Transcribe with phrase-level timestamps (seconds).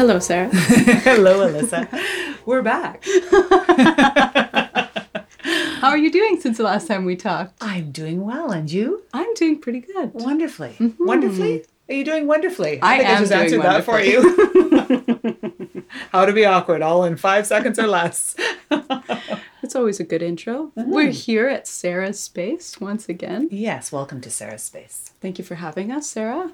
[0.00, 0.48] Hello, Sarah.
[1.04, 1.86] Hello, Alyssa.
[2.46, 3.04] We're back.
[5.80, 7.52] How are you doing since the last time we talked?
[7.60, 9.02] I'm doing well, and you?
[9.12, 10.14] I'm doing pretty good.
[10.14, 10.94] Wonderfully.
[10.98, 11.66] Wonderfully?
[11.90, 12.76] Are you doing wonderfully?
[12.76, 12.84] Mm-hmm.
[12.84, 15.82] I think am I just doing answered that for you.
[16.12, 18.34] How to be awkward, all in five seconds or less.
[19.62, 20.72] It's always a good intro.
[20.78, 20.90] Mm-hmm.
[20.90, 23.48] We're here at Sarah's space once again.
[23.50, 25.12] yes, welcome to Sarah's Space.
[25.20, 26.50] Thank you for having us, Sarah.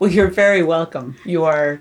[0.00, 1.16] Well, you're very welcome.
[1.24, 1.80] You are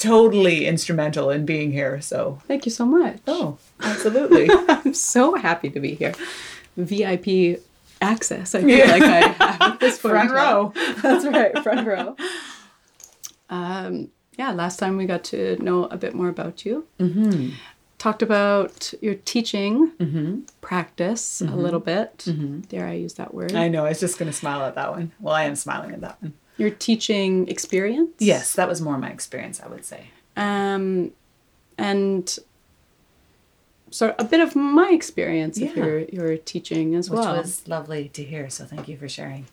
[0.00, 2.40] totally instrumental in being here, so.
[2.48, 3.18] Thank you so much.
[3.28, 4.48] Oh, absolutely.
[4.68, 6.14] I'm so happy to be here.
[6.76, 7.60] VIP
[8.02, 8.54] access.
[8.54, 8.90] I feel Yeah.
[8.90, 10.14] like I have at this point.
[10.14, 10.72] Front row.
[11.02, 12.16] That's right, front row.
[13.48, 16.86] Um, yeah, last time we got to know a bit more about you.
[16.98, 17.50] Mm-hmm.
[17.98, 22.26] Talked about your teaching practice a little bit.
[22.68, 23.54] Dare I use that word?
[23.54, 25.12] I know, I was just going to smile at that one.
[25.20, 26.32] Well, I am smiling at that one.
[26.60, 28.10] Your teaching experience.
[28.18, 30.10] Yes, that was more my experience, I would say.
[30.36, 31.12] Um,
[31.78, 32.38] and
[33.90, 37.36] so a bit of my experience of your your teaching as Which well.
[37.36, 39.46] was lovely to hear, so thank you for sharing.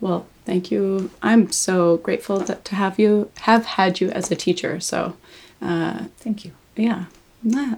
[0.00, 1.10] Well, thank you.
[1.22, 4.78] I'm so grateful that, to have you have had you as a teacher.
[4.80, 5.16] So,
[5.60, 6.52] uh, Thank you.
[6.76, 7.06] yeah,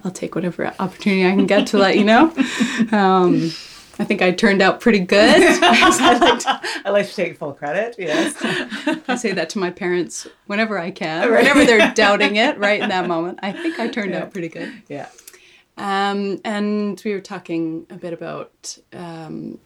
[0.03, 2.33] I'll take whatever opportunity I can get to let you know.
[2.91, 3.51] Um,
[3.99, 5.41] I think I turned out pretty good.
[5.63, 8.35] I, like to, I like to take full credit, yes.
[9.07, 11.39] I say that to my parents whenever I can, Right.
[11.43, 13.39] whenever they're doubting it, right in that moment.
[13.41, 14.23] I think I turned Yeah.
[14.23, 14.71] out pretty good.
[14.87, 15.07] yeah.
[15.77, 19.59] Um, and we were talking a bit about um,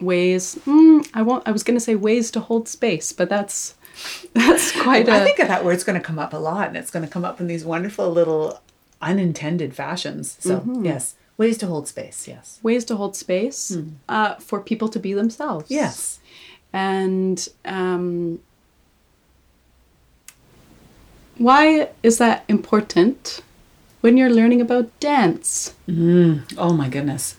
[0.00, 0.56] ways.
[0.66, 1.46] Mm, I won't.
[1.46, 3.74] I was going to say ways to hold space, but that's
[4.34, 5.12] that's quite a.
[5.12, 7.24] I think that word's going to come up a lot, and it's going to come
[7.24, 8.60] up in these wonderful little
[9.02, 10.36] unintended fashions.
[10.40, 12.60] So, yes, ways to hold space, yes.
[12.62, 13.74] ways to hold space
[14.10, 15.70] uh, for people to be themselves.
[15.70, 16.20] Yes.
[16.70, 18.40] And um,
[21.38, 23.40] why is that important
[24.02, 25.74] when you're learning about dance?
[26.58, 27.38] Oh my goodness.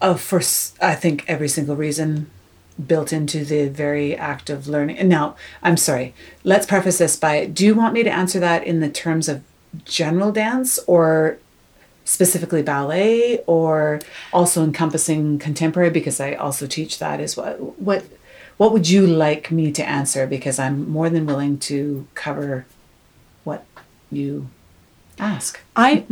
[0.00, 0.40] Oh, for
[0.80, 2.30] I think every single reason
[2.92, 4.96] built into the very act of learning.
[4.96, 6.14] And now, I'm sorry.
[6.44, 9.42] Let's preface this by: Do you want me to answer that in the terms of
[9.84, 11.38] general dance, or
[12.08, 14.00] specifically ballet, or
[14.32, 15.90] also encompassing contemporary?
[15.90, 17.54] Because I also teach that as well.
[17.76, 18.04] What
[18.56, 20.26] What would you like me to answer?
[20.26, 22.64] Because I'm more than willing to cover
[23.44, 23.64] what
[24.10, 24.48] you
[25.18, 25.60] ask.
[25.76, 26.04] I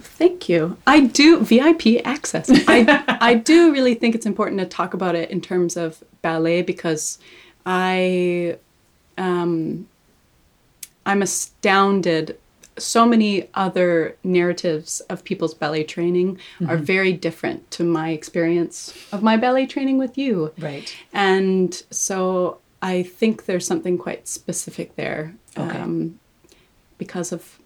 [0.00, 0.76] thank you.
[0.86, 2.50] I do VIP access.
[2.68, 6.62] I I do really think it's important to talk about it in terms of ballet
[6.62, 7.18] because
[7.64, 8.58] I
[9.16, 9.86] um
[11.06, 12.36] I'm astounded
[12.78, 16.38] so many other narratives of people's ballet training
[16.68, 20.52] are very different to my experience of my ballet training with you.
[20.58, 20.94] Right.
[21.12, 25.78] And so I think there's something quite specific there Okay.
[25.78, 26.18] um,
[26.98, 27.58] because of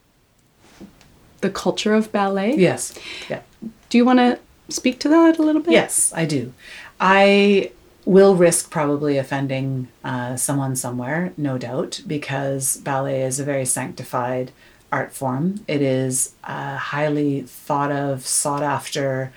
[1.40, 2.54] the culture of ballet.
[2.56, 2.94] Yes.
[3.28, 3.42] Yeah.
[3.88, 4.38] Do you want to
[4.68, 5.72] speak to that a little bit?
[5.72, 6.52] Yes, I do.
[7.00, 7.72] I
[8.04, 14.52] will risk probably offending uh, someone somewhere, no doubt, because ballet is a very sanctified
[14.92, 15.64] art form.
[15.68, 19.32] It is uh, highly thought of, sought after,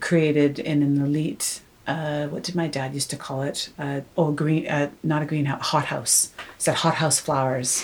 [0.00, 1.60] created in an elite.
[1.86, 3.70] Uh, what did my dad used to call it?
[3.78, 6.32] Uh, oh, green, uh, not a greenhouse, hothouse.
[6.36, 7.82] He said hothouse flowers,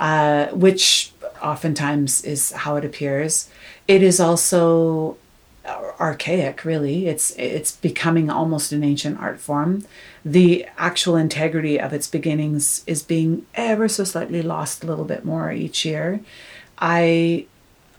[0.00, 3.48] uh, which oftentimes is how it appears.
[3.86, 5.16] It is also
[5.68, 7.08] Uh, archaic really.
[7.08, 9.84] It's it's becoming almost an ancient art form.
[10.24, 15.24] The actual integrity of its beginnings is being ever so slightly lost a little bit
[15.24, 16.20] more each year.
[16.78, 17.46] I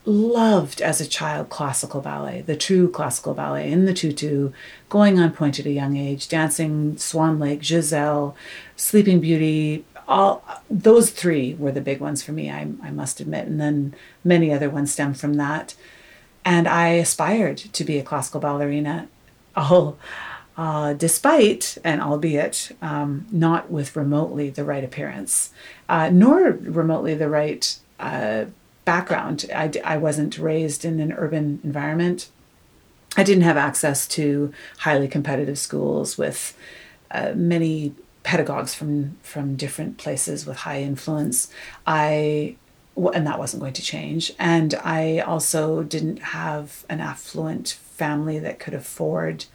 [0.05, 4.51] loved as a child classical ballet the true classical ballet in the tutu
[4.87, 8.35] going on pointe at a young age dancing swan lake giselle
[8.75, 13.45] sleeping beauty all those three were the big ones for me i, I must admit.
[13.45, 13.93] And then
[14.23, 15.75] many other ones stem from that
[16.45, 19.07] and I aspired to be a classical ballerina,
[19.55, 19.97] all
[20.57, 25.51] uh, despite and albeit um, not with remotely the right appearance,
[25.87, 28.45] uh, nor remotely the right uh,
[28.83, 29.45] background.
[29.53, 32.29] I wasn't raised in an urban environment.
[33.15, 36.57] I didn't have access to highly competitive schools with
[37.11, 41.49] uh, many pedagogues from from different places with high influence.
[41.87, 42.55] I
[43.07, 44.33] and that wasn't going to change.
[44.37, 49.45] And I also didn't have an affluent family that could afford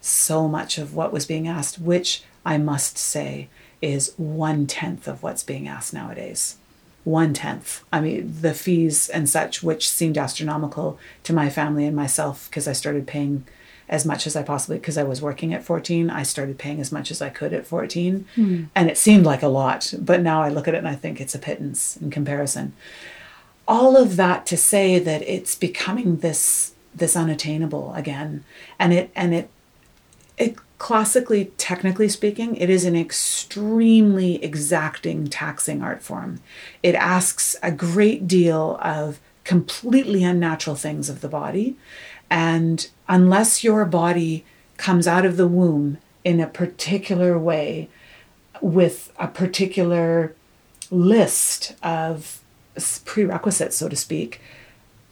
[0.00, 3.48] so much of what was being asked, which I must say
[3.80, 6.56] is one tenth of what's being asked nowadays.
[7.04, 7.84] One tenth.
[7.92, 12.68] I mean, the fees and such, which seemed astronomical to my family and myself because
[12.68, 13.46] I started paying
[13.88, 16.10] as much as I possibly because I was working at 14.
[16.10, 18.64] I started paying as much as I could at 14, hmm.
[18.74, 19.94] and it seemed like a lot.
[19.98, 22.74] But now I look at it and I think it's a pittance in comparison.
[23.66, 28.44] All of that to say that it's becoming this this unattainable again,
[28.78, 29.50] and it and it
[30.36, 36.40] it classically technically speaking it is an extremely exacting taxing art form
[36.84, 41.76] it asks a great deal of completely unnatural things of the body
[42.30, 44.44] and unless your body
[44.76, 47.88] comes out of the womb in a particular way
[48.60, 50.34] with a particular
[50.90, 52.40] list of
[53.04, 54.40] prerequisites so to speak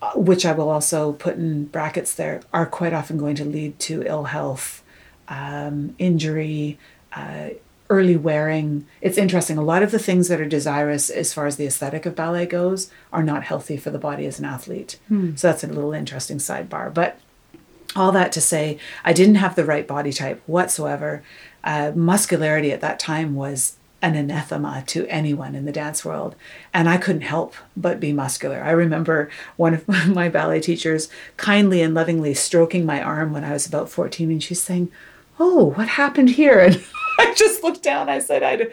[0.02, 3.78] uh, which i will also put in brackets there are quite often going to lead
[3.78, 4.82] to ill health
[5.28, 6.78] um, injury,
[7.12, 7.50] uh,
[7.88, 8.86] early wearing.
[9.00, 9.58] It's interesting.
[9.58, 12.46] A lot of the things that are desirous as far as the aesthetic of ballet
[12.46, 14.98] goes are not healthy for the body as an athlete.
[15.08, 15.36] Hmm.
[15.36, 16.92] So that's a little interesting sidebar.
[16.92, 17.18] But
[17.94, 21.22] all that to say, I didn't have the right body type whatsoever.
[21.64, 26.36] Uh, muscularity at that time was an anathema to anyone in the dance world.
[26.74, 28.62] And I couldn't help but be muscular.
[28.62, 33.52] I remember one of my ballet teachers kindly and lovingly stroking my arm when I
[33.52, 34.90] was about 14, and she's saying,
[35.38, 36.58] oh, what happened here?
[36.60, 36.82] And
[37.18, 38.08] I just looked down.
[38.08, 38.68] I said, I,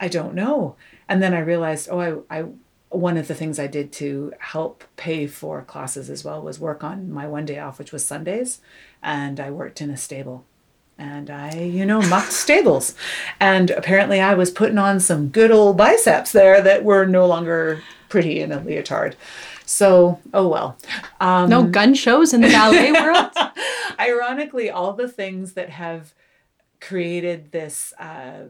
[0.00, 0.76] I don't know.
[1.08, 2.44] And then I realized, oh, I, I,
[2.90, 6.82] one of the things I did to help pay for classes as well was work
[6.82, 8.60] on my one day off, which was Sundays.
[9.02, 10.44] And I worked in a stable
[10.98, 12.94] and I, you know, mucked stables.
[13.40, 17.82] And apparently I was putting on some good old biceps there that were no longer
[18.08, 19.16] pretty in a leotard.
[19.64, 20.78] So, oh well.
[21.20, 23.30] Um, no gun shows in the ballet world.
[24.00, 26.14] ironically, all the things that have
[26.80, 28.44] created this, uh,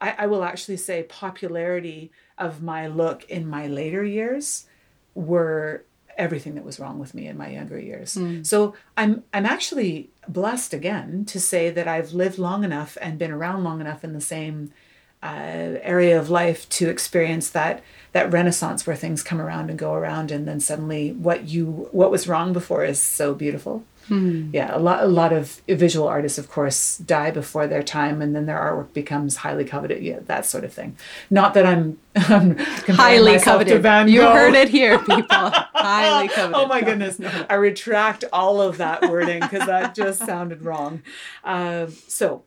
[0.00, 4.66] I, I will actually say, popularity of my look in my later years
[5.14, 5.84] were
[6.16, 8.14] everything that was wrong with me in my younger years.
[8.14, 8.46] Mm.
[8.46, 13.30] So I'm I'm actually blessed again to say that I've lived long enough and been
[13.30, 14.72] around long enough in the same
[15.22, 17.82] uh, area of life to experience that
[18.12, 22.10] that renaissance where things come around and go around and then suddenly what you what
[22.10, 24.50] was wrong before is so beautiful hmm.
[24.52, 28.34] yeah a lot a lot of visual artists of course die before their time and
[28.34, 30.02] then their artwork becomes highly coveted.
[30.02, 30.96] Yeah that sort of thing.
[31.30, 33.82] Not that i'm, I'm highly coveted.
[34.10, 35.50] You heard it here people.
[35.50, 36.56] Highly coveted.
[36.56, 37.20] oh my goodness.
[37.48, 41.02] I retract all of that wording because that just sounded wrong.
[41.44, 42.42] Uh, so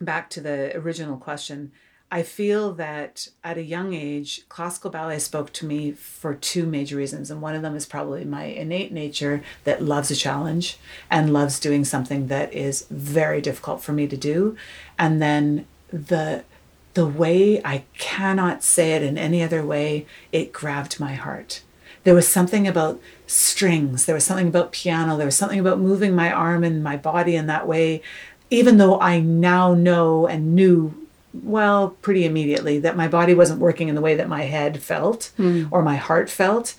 [0.00, 1.72] back to the original question
[2.14, 6.94] I feel that at a young age, classical ballet spoke to me for two major
[6.94, 7.30] reasons.
[7.30, 10.76] And one of them is probably my innate nature that loves a challenge
[11.10, 14.58] and loves doing something that is very difficult for me to do.
[14.98, 16.44] And then the
[16.92, 21.62] the way I cannot say it in any other way, it grabbed my heart.
[22.04, 26.14] There was something about strings, there was something about piano, there was something about moving
[26.14, 28.02] my arm and my body in that way,
[28.50, 31.01] even though I now know and knew
[31.32, 35.32] well, pretty immediately that my body wasn't working in the way that my head felt
[35.38, 35.68] mm.
[35.70, 36.74] or my heart felt.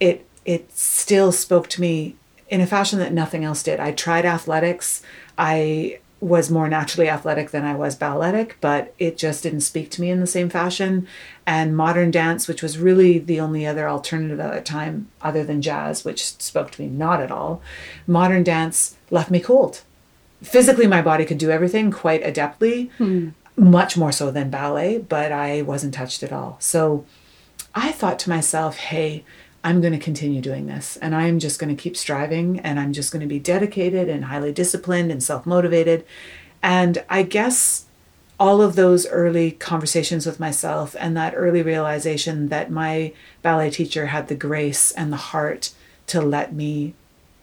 [0.00, 2.16] It it still spoke to me
[2.48, 3.80] in a fashion that nothing else did.
[3.80, 5.02] I tried athletics.
[5.38, 10.00] I was more naturally athletic than I was balletic, but it just didn't speak to
[10.00, 11.06] me in the same fashion.
[11.46, 15.62] And modern dance, which was really the only other alternative at that time, other than
[15.62, 17.62] jazz, which spoke to me not at all,
[18.06, 19.82] modern dance left me cold.
[20.42, 25.32] Physically, my body could do everything quite adeptly, hmm much more so than ballet, but
[25.32, 26.56] I wasn't touched at all.
[26.60, 27.04] So
[27.74, 29.24] I thought to myself, hey,
[29.62, 32.92] I'm going to continue doing this and I'm just going to keep striving and I'm
[32.92, 36.04] just going to be dedicated and highly disciplined and self motivated.
[36.62, 37.86] And I guess
[38.38, 44.06] all of those early conversations with myself and that early realization that my ballet teacher
[44.06, 45.70] had the grace and the heart
[46.08, 46.94] to let me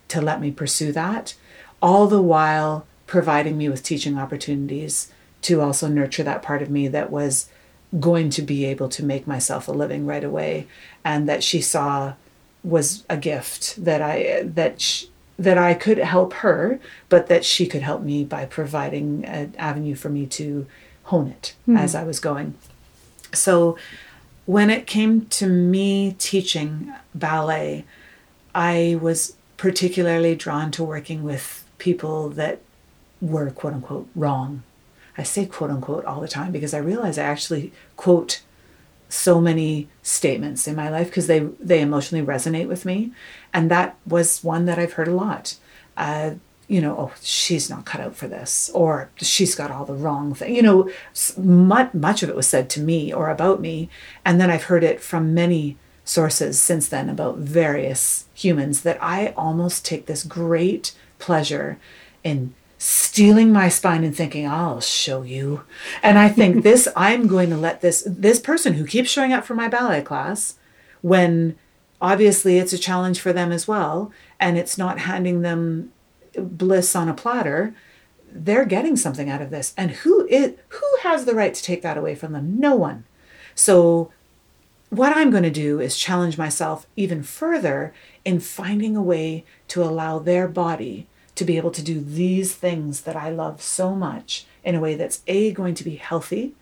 [0.09, 1.33] to let me pursue that
[1.81, 6.87] all the while providing me with teaching opportunities to also nurture that part of me
[6.87, 7.49] that was
[7.99, 10.67] going to be able to make myself a living right away.
[11.03, 12.13] And that she saw
[12.63, 16.79] was a gift that I that she, that I could help her
[17.09, 20.67] but that she could help me by providing an avenue for me to
[21.05, 21.77] hone it mm.
[21.77, 22.53] as I was going.
[23.33, 23.77] So
[24.45, 27.85] when it came to me teaching ballet
[28.53, 32.59] I was particularly drawn to working with people that
[33.19, 34.61] were quote unquote wrong
[35.17, 38.41] I say quote unquote all the time because I realize I actually quote
[39.09, 43.11] so many statements in my life because they they emotionally resonate with me,
[43.53, 45.57] and that was one that I've heard a lot.
[45.97, 46.31] Uh,
[46.67, 50.33] you know, oh, she's not cut out for this, or she's got all the wrong
[50.33, 50.55] thing.
[50.55, 50.89] You know,
[51.37, 53.89] much much of it was said to me or about me,
[54.23, 59.33] and then I've heard it from many sources since then about various humans that I
[59.37, 61.77] almost take this great pleasure
[62.23, 65.63] in steeling my spine and thinking i'll show you.
[66.01, 69.45] And i think this i'm going to let this this person who keeps showing up
[69.45, 70.57] for my ballet class
[71.01, 71.55] when
[72.01, 75.91] obviously it's a challenge for them as well and it's not handing them
[76.35, 77.75] bliss on a platter
[78.33, 79.73] they're getting something out of this.
[79.77, 82.59] And who is who has the right to take that away from them?
[82.59, 83.03] No one.
[83.55, 84.11] So
[84.89, 87.93] what i'm going to do is challenge myself even further
[88.25, 93.01] in finding a way to allow their body to be able to do these things
[93.01, 96.53] that i love so much in a way that's a going to be healthy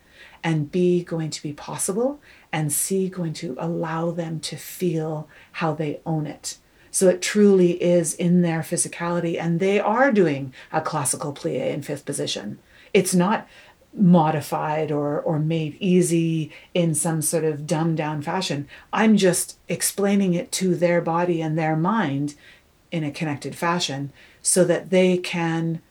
[0.43, 2.19] and b going to be possible
[2.51, 6.57] and c going to allow them to feel how they own it
[6.91, 11.81] so it truly is in their physicality, and they are doing a classical plie in
[11.81, 12.59] fifth position.
[12.93, 13.47] It's not
[13.93, 18.67] modified or or made easy in some sort of dumbed down fashion.
[18.93, 22.35] I'm just explaining it to their body and their mind
[22.91, 24.11] in a connected fashion
[24.41, 25.81] so that they can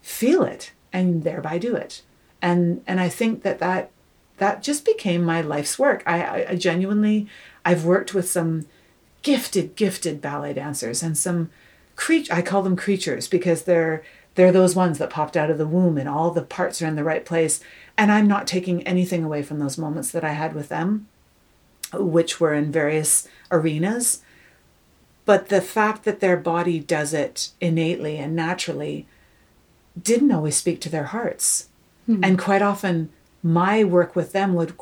[0.00, 2.02] feel it and thereby do it.
[2.40, 3.90] And and I think that that
[4.38, 6.02] that just became my life's work.
[6.06, 7.28] I, I, genuinely
[7.64, 8.66] I've worked with some
[9.22, 11.50] gifted, gifted ballet dancers and some
[11.94, 14.02] creature I call them creatures because they're
[14.34, 16.96] they're those ones that popped out of the womb and all the parts are in
[16.96, 17.60] the right place.
[17.98, 21.06] And I'm not taking anything away from those moments that I had with them,
[21.92, 24.22] which were in various arenas.
[25.24, 29.06] But the fact that their body does it innately and naturally
[30.00, 31.68] didn't always speak to their hearts.
[32.06, 32.24] Hmm.
[32.24, 33.10] And quite often,
[33.42, 34.74] my work with them would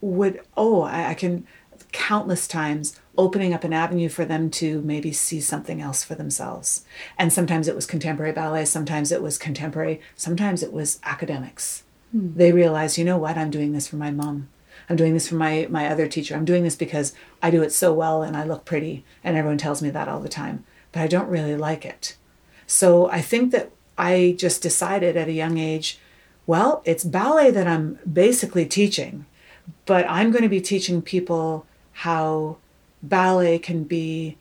[0.00, 1.46] would oh I, I can
[1.92, 6.84] countless times opening up an avenue for them to maybe see something else for themselves.
[7.16, 11.84] And sometimes it was contemporary ballet, sometimes it was contemporary, sometimes it was academics.
[12.12, 12.32] Hmm.
[12.36, 14.48] They realized, you know what, I'm doing this for my mom.
[14.88, 16.34] I'm doing this for my, my other teacher.
[16.34, 19.58] I'm doing this because I do it so well and I look pretty, and everyone
[19.58, 20.64] tells me that all the time.
[20.92, 22.16] But I don't really like it.
[22.66, 25.98] So I think that I just decided at a young age
[26.48, 29.26] well, it's ballet that I'm basically teaching,
[29.84, 32.56] but I'm going to be teaching people how
[33.02, 34.38] ballet can be,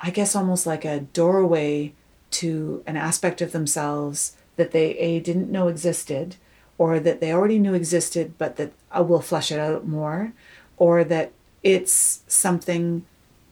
[0.00, 1.92] I guess, almost like a doorway
[2.30, 6.36] to an aspect of themselves that they a didn't know existed,
[6.78, 10.32] or that they already knew existed, but that I will flesh it out more,
[10.76, 11.32] or that
[11.62, 13.04] it's something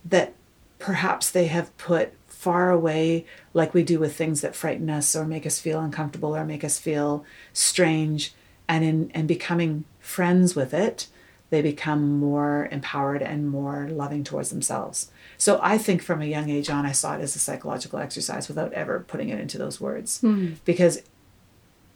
[0.05, 0.33] that
[0.79, 5.25] perhaps they have put far away, like we do with things that frighten us or
[5.25, 8.33] make us feel uncomfortable or make us feel strange,
[8.69, 11.09] and in and becoming friends with it
[11.51, 15.11] they become more empowered and more loving towards themselves.
[15.39, 18.49] So I think from a young age on, I saw it as a psychological exercise
[18.49, 20.21] without ever putting it into those words.
[20.23, 20.57] Mm.
[20.65, 21.03] Because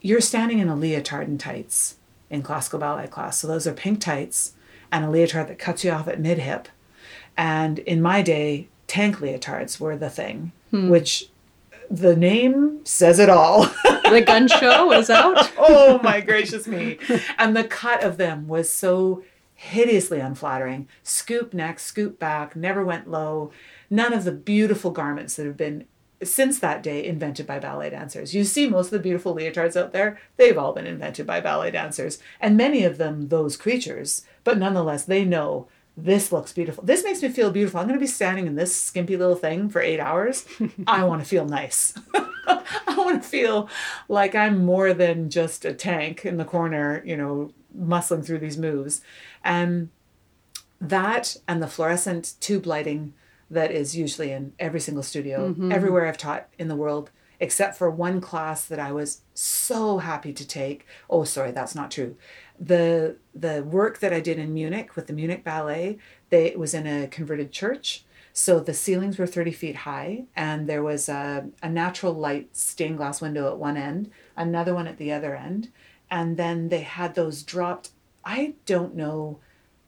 [0.00, 1.97] you're standing in a leotard and tights
[2.28, 3.38] in classical ballet class.
[3.38, 4.54] So those are pink tights
[4.92, 6.69] and a leotard that cuts you off at mid hip.
[7.37, 10.88] And in my day, tank leotards were the thing, mm.
[10.88, 11.28] which
[11.90, 13.62] the name says it all.
[13.85, 15.50] the gun show was out.
[15.59, 16.99] oh my gracious me.
[17.38, 20.88] And the cut of them was so hideously unflattering.
[21.02, 23.50] Scoop neck, scoop back, never went low.
[23.90, 25.87] None of the beautiful garments that have been
[26.23, 28.35] since that day invented by ballet dancers.
[28.35, 31.71] You see most of the beautiful leotards out there, they've all been invented by ballet
[31.71, 36.85] dancers, and many of them those creatures, but nonetheless they know this looks beautiful.
[36.85, 37.81] This makes me feel beautiful.
[37.81, 40.47] I'm going to be standing in this skimpy little thing for 8 hours.
[40.87, 41.95] I want to feel nice.
[42.15, 43.69] I want to feel
[44.09, 48.57] like I'm more than just a tank in the corner, you know, muscling through these
[48.57, 49.03] moves.
[49.45, 49.91] And
[50.81, 53.12] that and the fluorescent tube lighting
[53.50, 55.73] that is usually in every single studio, mm-hmm.
[55.73, 60.33] everywhere I've taught in the world, except for one class that I was so happy
[60.33, 60.87] to take.
[61.09, 62.16] Oh, sorry, that's not true.
[62.59, 66.75] The the work that I did in Munich with the Munich Ballet, they it was
[66.75, 68.04] in a converted church.
[68.33, 72.97] So the ceilings were 30 feet high, and there was a, a natural light stained
[72.97, 75.73] glass window at one end, another one at the other end,
[76.09, 77.90] and then they had those dropped
[78.25, 79.40] I don't know,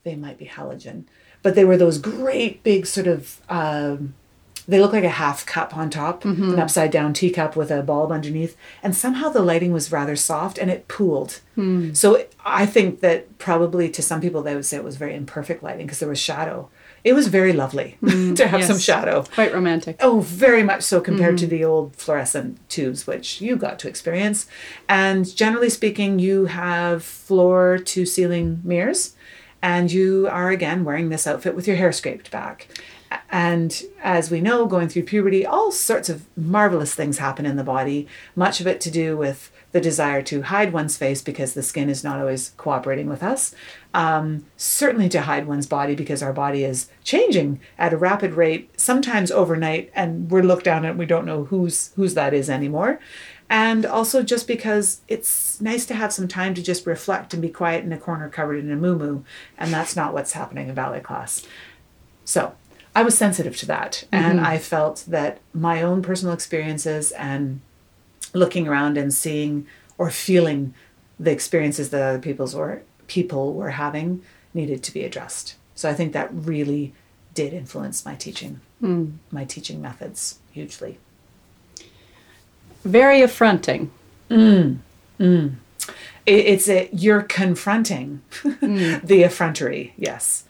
[0.05, 1.05] they might be halogen,
[1.43, 4.15] but they were those great big sort of, um,
[4.69, 6.53] they look like a half cup on top, mm-hmm.
[6.53, 8.57] an upside down teacup with a bulb underneath.
[8.83, 11.41] And somehow the lighting was rather soft and it pooled.
[11.57, 11.97] Mm.
[11.97, 15.63] So I think that probably to some people they would say it was very imperfect
[15.63, 16.71] lighting because there was shadow
[17.05, 18.69] it was very lovely mm, to have yes.
[18.69, 19.23] some shadow.
[19.35, 19.97] Quite romantic.
[20.01, 21.45] Oh, very much so compared mm-hmm.
[21.45, 24.47] to the old fluorescent tubes, which you got to experience.
[24.89, 29.17] And generally speaking, you have floor to ceiling mirrors,
[29.63, 32.69] and you are again wearing this outfit with your hair scraped back.
[33.31, 37.65] And as we know, going through puberty, all sorts of marvelous things happen in the
[37.65, 41.63] body, much of it to do with the desire to hide one's face because the
[41.63, 43.55] skin is not always cooperating with us.
[43.95, 48.71] Um, certainly to hide one's body because our body is changing at a rapid rate,
[48.79, 53.01] sometimes overnight, and we're looked down and we don't know whose whose that is anymore.
[53.53, 57.51] And also just because it's nice to have some time to just reflect and be
[57.51, 59.25] quiet in a corner covered in a moo
[59.59, 61.47] and that's not what's happening in ballet class.
[62.25, 62.55] So
[62.97, 64.25] I was sensitive to that, mm-hmm.
[64.25, 67.61] and I felt that my own personal experiences and
[68.33, 69.67] looking around and seeing
[69.99, 70.73] or feeling
[71.21, 74.23] the experiences that other people's or people were having
[74.55, 75.57] needed to be addressed.
[75.75, 76.95] So I think that really
[77.35, 79.11] did influence my teaching, hmm.
[79.31, 80.99] my teaching methods hugely.
[82.85, 83.91] Very affronting.
[84.31, 84.79] Mm,
[85.21, 85.55] mm.
[86.27, 89.03] It, it's a you're confronting mm.
[89.03, 90.45] the effrontery, yes,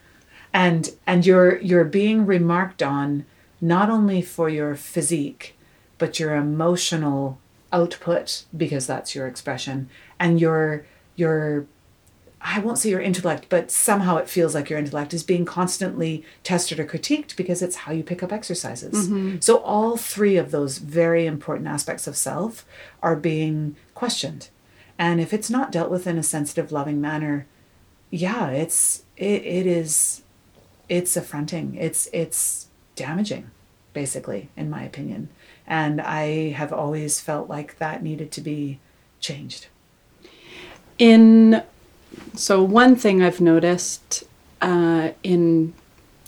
[0.53, 3.25] and and you're you're being remarked on
[3.61, 5.57] not only for your physique,
[5.99, 7.39] but your emotional
[7.73, 9.89] output because that's your expression
[10.21, 10.85] and your
[11.17, 11.67] your
[12.45, 16.25] I won't say your intellect, but somehow it feels like your intellect is being constantly
[16.43, 19.09] tested or critiqued because it's how you pick up exercises.
[19.09, 19.37] Mm-hmm.
[19.41, 22.67] So, all three of those very important aspects of self
[23.01, 24.49] are being questioned.
[24.99, 27.47] And if it's not dealt with in a sensitive, loving manner,
[28.11, 30.23] yeah, it's it, it is
[30.89, 31.77] it's affronting.
[31.77, 33.51] It's it's damaging,
[33.93, 35.29] basically, in my opinion.
[35.67, 38.81] And I have always felt like that needed to be
[39.21, 39.69] changed.
[40.99, 41.63] In
[42.35, 44.25] so one thing I've noticed
[44.61, 45.75] uh, in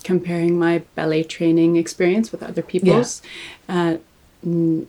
[0.02, 3.22] comparing my ballet training experience with other people's,
[3.68, 3.96] uh,
[4.44, 4.86] n-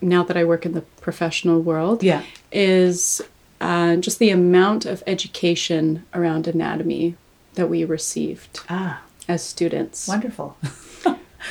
[0.00, 2.22] now that I work in the professional world, Yeah.
[2.52, 3.20] is
[3.60, 7.14] uh, just the amount of education around anatomy
[7.54, 10.08] that we received Ah, as students.
[10.08, 10.56] wonderful.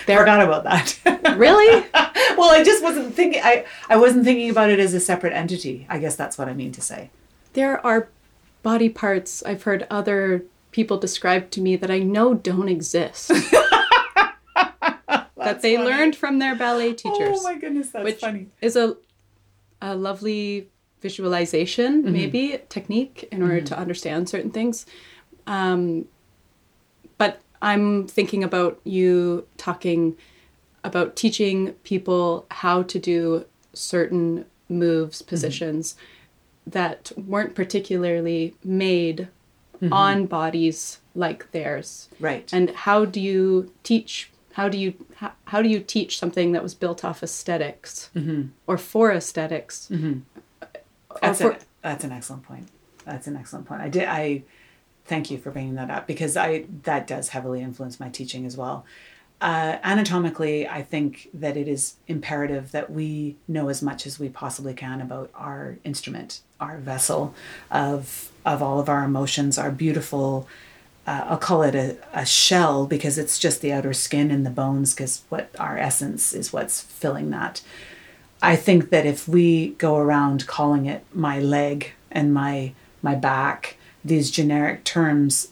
[0.08, 1.00] There- Forgot about that.
[1.38, 1.86] Really?
[2.38, 3.42] well, I just wasn't thinking.
[3.44, 5.86] I I wasn't thinking about it as a separate entity.
[5.90, 7.10] I guess that's what I mean to say.
[7.54, 8.08] there are
[8.66, 13.28] body parts I've heard other people describe to me that I know don't exist.
[15.38, 15.88] that they funny.
[15.90, 17.38] learned from their ballet teachers.
[17.40, 18.48] Oh my goodness, that's which funny.
[18.62, 18.98] is a,
[19.82, 20.70] a lovely
[21.02, 22.12] visualization, Mm-hmm.
[22.14, 24.86] maybe technique in order to understand certain things.
[25.46, 26.08] Um,
[27.20, 30.18] but I'm thinking about you talking
[30.84, 35.36] about teaching people how to do certain moves, Mm-hmm.
[36.68, 39.28] That weren't particularly made
[39.82, 39.92] Mm-hmm.
[39.92, 42.50] on bodies like theirs Right.
[42.54, 46.64] and how do you teach how do you how, how do you teach something that
[46.64, 48.10] was built off esthetics
[48.68, 49.92] or for esthetics
[51.22, 52.70] That's, for- a, that's an excellent point.
[53.04, 53.82] That's an excellent point.
[53.82, 54.06] I did.
[54.06, 54.44] I
[55.04, 58.56] thank you for bringing that up because I that does heavily influence my teaching as
[58.56, 58.86] well.
[59.42, 64.30] Uh, anatomically, I think that it is imperative that we know as much as we
[64.30, 67.36] possibly can about our instrument, our vessel
[67.70, 70.48] of of all of our emotions, our beautiful.
[71.06, 74.50] Uh, I'll call it a, a shell because it's just the outer skin and the
[74.50, 77.62] bones, because what our essence is what's filling that.
[78.42, 83.76] I think that if we go around calling it my leg and my my back,
[84.04, 85.50] these generic terms,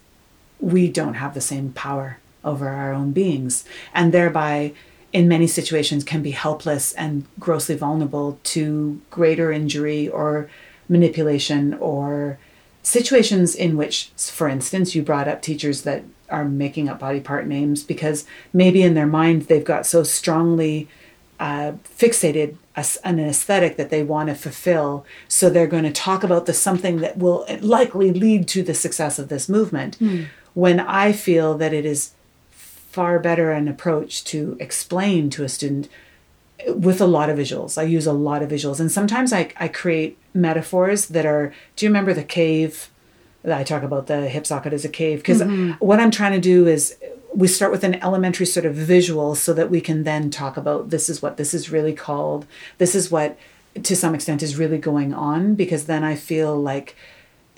[0.60, 4.74] we don't have the same power over our own beings, and thereby,
[5.12, 10.50] in many situations, can be helpless and grossly vulnerable to greater injury or
[10.90, 12.38] manipulation or
[12.82, 17.48] situations in which, for instance, you brought up teachers that are making up body part
[17.48, 20.88] names because maybe in their mind they've got so strongly
[21.40, 22.56] uh, fixated
[23.04, 25.06] an aesthetic that they want to fulfill.
[25.28, 29.20] So they're going to talk about the something that will likely lead to the success
[29.20, 29.98] of this movement.
[30.54, 32.14] When I feel that it is
[32.94, 35.90] far better an approach to explain to a student
[36.68, 37.78] with a lot of visuals.
[37.78, 38.80] I use a lot of visuals.
[38.80, 42.90] And sometimes I, I create metaphors that are do you remember the cave?
[43.44, 45.20] that I talk about the hip socket as a cave.
[45.20, 45.72] Because mm-hmm.
[45.86, 46.98] what I'm trying to do is
[47.34, 50.90] we start with an elementary sort of visual so that we can then talk about
[50.90, 52.46] this is what this is really called.
[52.78, 53.38] This is what
[53.82, 55.56] to some extent is really going on.
[55.56, 56.96] Because then I feel like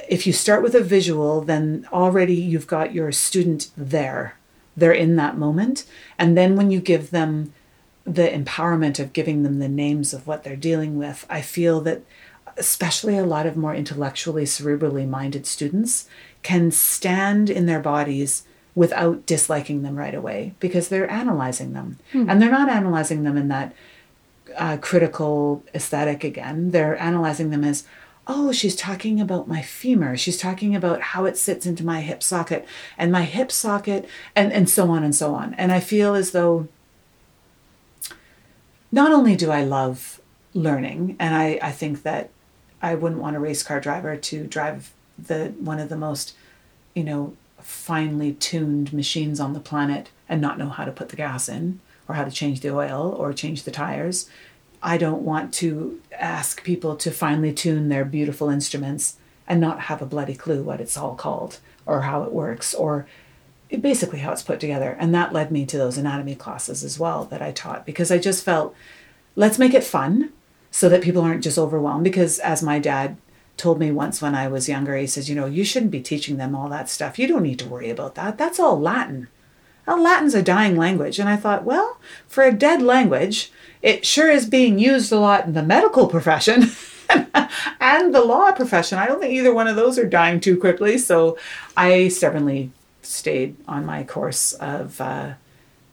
[0.10, 4.36] if you start with a visual, then already you've got your student there.
[4.78, 5.86] They're in that moment.
[6.18, 7.54] And then when you give them
[8.06, 12.04] the empowerment of giving them the names of what they're dealing with, I feel that
[12.58, 16.08] especially a lot of more intellectually, cerebrally minded students
[16.44, 18.44] can stand in their bodies
[18.76, 21.98] without disliking them right away because they're analyzing them.
[22.30, 23.74] And they're not analyzing them in that
[24.58, 26.72] uh, critical aesthetic again.
[26.72, 27.86] They're analyzing them as,
[28.28, 30.18] oh, she's talking about my femur.
[30.18, 32.66] She's talking about how it sits into my hip socket
[32.98, 35.54] and my hip socket and, and so on and so on.
[35.56, 36.68] And I feel as though
[38.92, 40.22] not only do I love
[40.54, 42.30] learning, and I, I think that
[42.82, 46.36] I wouldn't want a race car driver to drive the one of the most,
[46.94, 51.16] you know, finely tuned machines on the planet and not know how to put the
[51.16, 54.30] gas in or how to change the oil or change the tires.
[54.82, 60.02] I don't want to ask people to finely tune their beautiful instruments and not have
[60.02, 63.08] a bloody clue what it's all called or how it works or
[63.82, 64.96] basically how it's put together.
[65.00, 68.18] And that led me to those anatomy classes as well that I taught because I
[68.18, 68.76] just felt
[69.36, 70.32] let's make it fun
[70.72, 72.04] so that people aren't just overwhelmed.
[72.04, 73.18] Because as my dad
[73.58, 76.38] told me once when I was younger, he says, you know, you shouldn't be teaching
[76.38, 77.18] them all that stuff.
[77.18, 78.38] You don't need to worry about that.
[78.38, 79.28] That's all Latin.
[79.86, 81.20] Well, Latin's a dying language.
[81.20, 85.46] And I thought, well, for a dead language, it sure is being used a lot
[85.46, 86.72] in the medical profession
[87.80, 88.98] and the law profession.
[88.98, 90.98] I don't think either one of those are dying too quickly.
[90.98, 91.38] So
[91.78, 92.72] I stubbornly
[93.02, 95.34] stayed on my course of uh,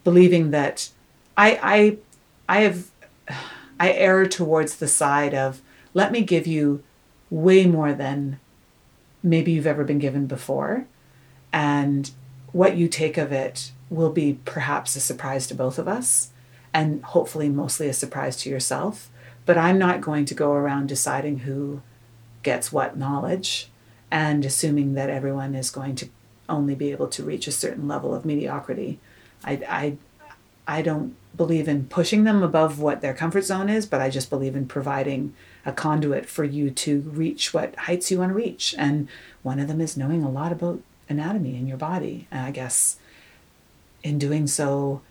[0.04, 0.88] believing that
[1.36, 1.98] I, I,
[2.48, 2.86] I have,
[3.78, 5.60] I err towards the side of
[5.94, 6.82] let me give you
[7.28, 8.38] way more than
[9.22, 10.86] maybe you've ever been given before.
[11.52, 12.10] And
[12.52, 16.30] what you take of it will be perhaps a surprise to both of us
[16.72, 19.10] and hopefully mostly a surprise to yourself.
[19.44, 21.82] But I'm not going to go around deciding who
[22.42, 23.68] gets what knowledge
[24.10, 26.08] and assuming that everyone is going to
[26.48, 28.98] only be able to reach a certain level of mediocrity.
[29.44, 29.96] I, I,
[30.66, 34.30] I don't believe in pushing them above what their comfort zone is, but I just
[34.30, 38.74] believe in providing a conduit for you to reach what heights you want to reach.
[38.78, 39.08] And
[39.42, 42.26] one of them is knowing a lot about anatomy in your body.
[42.30, 42.96] And I guess
[44.02, 45.02] in doing so,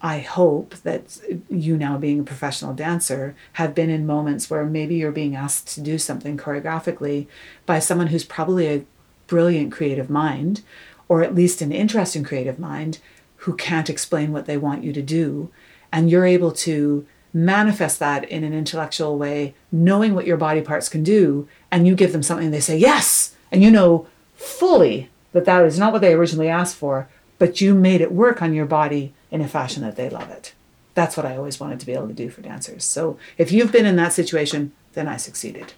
[0.00, 4.96] I hope that you, now being a professional dancer, have been in moments where maybe
[4.96, 7.26] you're being asked to do something choreographically
[7.64, 8.84] by someone who's probably a
[9.26, 10.62] brilliant creative mind,
[11.08, 12.98] or at least an interesting creative mind,
[13.36, 15.50] who can't explain what they want you to do.
[15.90, 20.88] And you're able to manifest that in an intellectual way, knowing what your body parts
[20.88, 23.34] can do, and you give them something, they say, Yes!
[23.50, 27.08] And you know fully that that is not what they originally asked for,
[27.44, 30.54] but you made it work on your body in a fashion that they love it.
[30.94, 32.84] That's what I always wanted to be able to do for dancers.
[32.84, 35.74] So if you've been in that situation, then I succeeded.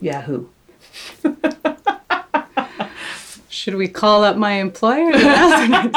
[0.00, 0.48] Yahoo.
[3.48, 5.12] Should we call up my employer?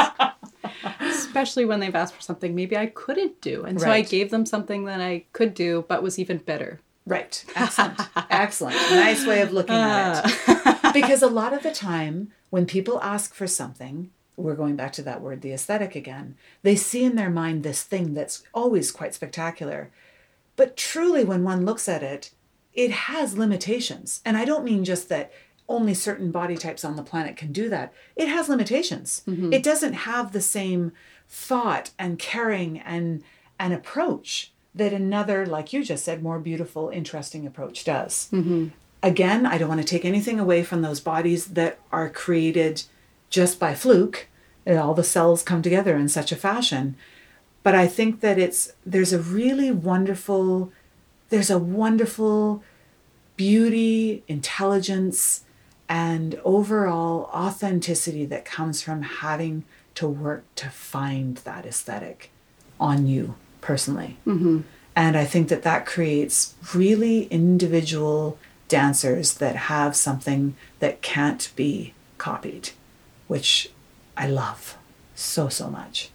[1.00, 3.64] Especially when they've asked for something maybe I couldn't do.
[3.64, 6.78] And so I gave them something that I could do, but was even better.
[7.04, 7.44] Right.
[7.56, 8.00] Excellent.
[8.30, 8.76] Excellent.
[8.92, 10.78] Nice way of looking at it.
[10.94, 15.02] because a lot of the time, when people ask for something, we're going back to
[15.02, 19.14] that word, the aesthetic again, they see in their mind this thing that's always quite
[19.14, 19.90] spectacular.
[20.56, 22.30] But truly, when one looks at it,
[22.74, 24.20] it has limitations.
[24.24, 25.32] And I don't mean just that
[25.68, 27.92] only certain body types on the planet can do that.
[28.16, 29.22] It has limitations.
[29.26, 29.52] Mm-hmm.
[29.52, 30.92] It doesn't have the same
[31.28, 33.22] thought and caring and
[33.58, 38.28] an approach that another, like you just said, more beautiful, interesting approach does.
[38.32, 38.68] Mm-hmm.
[39.02, 42.82] Again, I don't want to take anything away from those bodies that are created
[43.30, 44.26] just by fluke
[44.66, 46.96] Uh, all the cells come together in such a fashion.
[47.62, 50.72] But I think that it's there's a really wonderful
[51.28, 52.62] there's a wonderful
[53.36, 55.44] beauty, intelligence,
[55.88, 62.30] and overall authenticity that comes from having to work to find that aesthetic
[62.78, 64.18] on you personally.
[64.26, 64.60] Mm-hmm.
[64.94, 71.94] And I think that that creates really individual dancers that have something that can't be
[72.18, 72.70] copied,
[73.26, 73.70] which
[74.20, 74.76] I love
[75.14, 76.10] so, so much.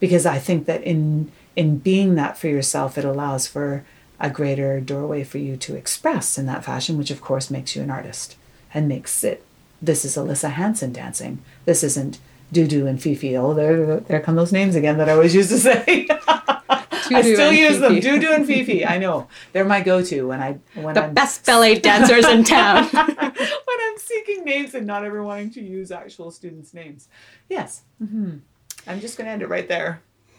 [0.00, 3.84] Because I think that in in being that for yourself, it allows for
[4.18, 7.82] a greater doorway for you to express in that fashion, which of course makes you
[7.82, 8.36] an artist
[8.72, 9.44] and makes it.
[9.82, 11.42] This is Alyssa Hansen dancing.
[11.66, 12.18] This isn't
[12.52, 13.36] Dudu and Fifi.
[13.36, 16.08] Oh, there, there come those names again that I always used to say.
[17.16, 17.94] I still use them.
[17.94, 18.08] Fifi.
[18.08, 18.86] Dudu and Fifi.
[18.86, 22.84] I know they're my go-to when I when The I'm best ballet dancers in town.
[22.92, 27.08] when I'm seeking names and not ever wanting to use actual students' names.
[27.48, 27.82] Yes.
[27.98, 28.36] hmm
[28.86, 30.00] I'm just going to end it right there.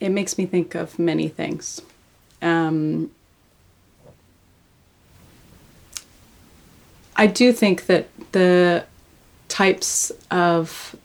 [0.00, 1.80] it makes me think of many things.
[2.42, 3.12] Um,
[7.16, 8.84] I do think that the
[9.48, 10.96] types of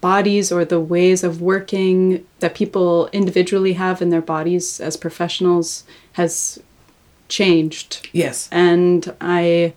[0.00, 5.84] bodies or the ways of working that people individually have in their bodies as professionals
[6.14, 6.58] has
[7.28, 8.48] changed Yes.
[8.52, 9.72] and I,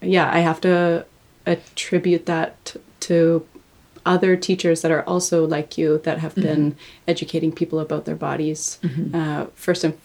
[0.00, 1.04] yeah, I have to
[1.46, 3.46] attribute that to
[4.04, 6.76] other teachers that are also like you that have been
[7.08, 8.78] educating people about their bodies.
[9.12, 9.98] Uh, first and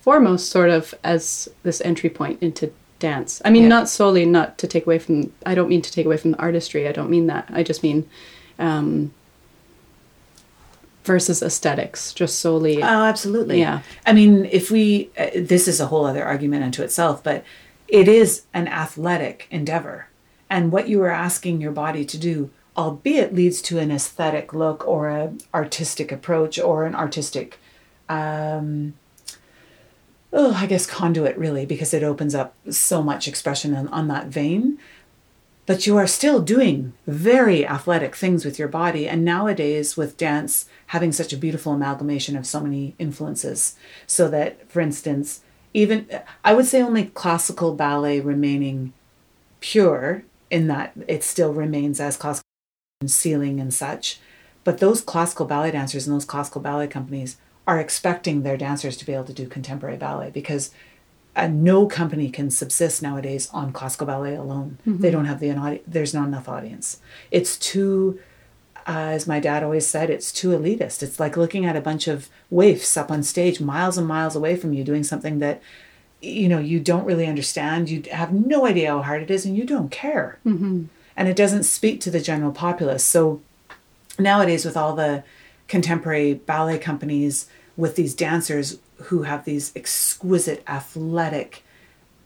[0.00, 3.42] foremost sort of as this entry point into dance.
[3.44, 3.68] I mean, Yeah.
[3.68, 5.32] not solely not to take away from.
[5.44, 6.86] I don't mean to take away from the artistry.
[6.88, 7.48] I don't mean that.
[7.52, 8.08] I just mean
[8.58, 9.12] um,
[11.04, 12.82] versus aesthetics, just solely.
[12.82, 13.60] Oh, absolutely.
[13.60, 13.80] Yeah.
[14.04, 17.44] I mean, if we, uh, this is a whole other argument unto itself, but
[17.88, 20.08] it is an athletic endeavor.
[20.50, 24.86] And what you are asking your body to do, albeit leads to an aesthetic look
[24.86, 27.58] or an artistic approach or an artistic,
[28.08, 28.94] um,
[30.32, 34.26] oh, I guess conduit really, because it opens up so much expression on, on that
[34.26, 34.78] vein
[35.68, 39.06] but you are still doing very athletic things with your body.
[39.06, 43.76] And nowadays, with dance having such a beautiful amalgamation of so many influences,
[44.06, 45.42] so that, for instance,
[45.74, 46.08] even
[46.42, 48.94] I would say only classical ballet remaining
[49.60, 52.46] pure in that it still remains as classical
[53.02, 54.20] and ceiling and such.
[54.64, 59.04] But those classical ballet dancers and those classical ballet companies are expecting their dancers to
[59.04, 60.70] be able to do contemporary ballet because
[61.38, 64.78] uh, no company can subsist nowadays on classical ballet alone.
[64.84, 67.00] They don't have the audi- there's not enough audience.
[67.30, 68.18] It's too,
[68.86, 71.02] uh, as my dad always said, it's too elitist.
[71.02, 74.56] It's like looking at a bunch of waifs up on stage, miles and miles away
[74.56, 75.62] from you, doing something that,
[76.20, 77.88] you know, you don't really understand.
[77.88, 80.38] You have no idea how hard it is, and you don't care.
[80.44, 80.86] Mm-hmm.
[81.16, 83.04] And it doesn't speak to the general populace.
[83.04, 83.40] So
[84.18, 85.22] nowadays, with all the
[85.68, 87.46] contemporary ballet companies,
[87.76, 91.62] with these dancers who have these exquisite athletic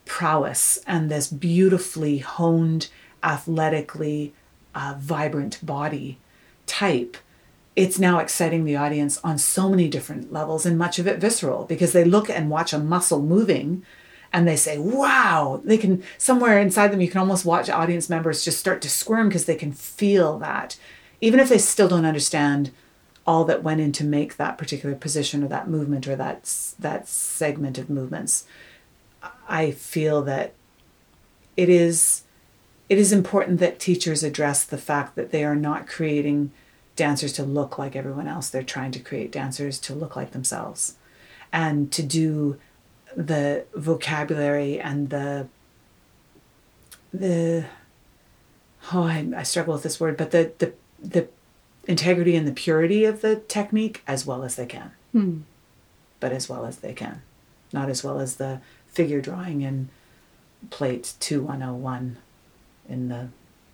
[0.04, 2.88] prowess and this beautifully honed,
[3.22, 4.32] athletically
[4.74, 6.18] uh, vibrant body
[6.66, 7.16] type,
[7.74, 11.64] it's now exciting the audience on so many different levels and much of it visceral
[11.64, 13.84] because they look and watch a muscle moving
[14.32, 18.44] and they say, wow, they can, somewhere inside them, you can almost watch audience members
[18.44, 20.78] just start to squirm because they can feel that.
[21.20, 22.70] Even if they still don't understand
[23.26, 26.42] all that went in to make that particular position or that movement or that
[26.78, 28.46] that segment of movements
[29.48, 30.52] i feel that
[31.56, 32.22] it is
[32.88, 36.52] it is important that teachers address the fact that they are not creating
[36.96, 38.50] dancers to look like everyone else.
[38.50, 40.96] They're trying to create dancers to look like themselves.
[41.52, 42.58] And to do
[43.16, 45.48] the vocabulary and the
[47.12, 47.66] the
[48.92, 51.28] oh I, I struggle with this word but the the the
[51.86, 54.92] integrity and the purity of the technique as well as they can.
[55.12, 55.40] Hmm.
[56.20, 57.22] But as well as they can.
[57.72, 59.88] Not as well as the figure drawing in
[60.70, 62.18] plate 2101
[62.88, 63.28] in the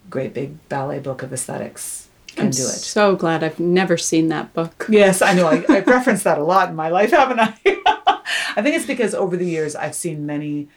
[0.09, 2.67] great big ballet book of aesthetics can I'm do it.
[2.67, 4.87] so glad I've never seen that book.
[4.89, 5.49] Yes, I know.
[5.49, 7.55] I, I've referenced that a lot in my life, haven't I?
[8.57, 10.69] I think it's because over the years I've seen many,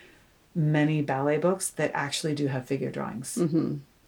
[0.56, 3.38] many ballet books that actually do have figure drawings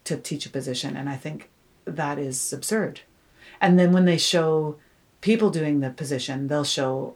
[0.06, 0.96] to teach a position.
[0.98, 1.50] And I think
[1.86, 3.02] that is absurd.
[3.64, 4.76] And then when they show
[5.22, 7.16] people doing the position, they'll show